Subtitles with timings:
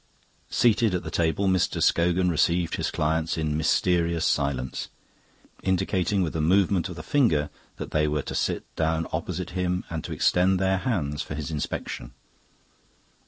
[0.49, 1.79] Seated at a table, Mr.
[1.79, 4.87] Scogan received his clients in mysterious silence,
[5.61, 9.83] indicating with a movement of the finger that they were to sit down opposite him
[9.91, 12.13] and to extend their hands for his inspection.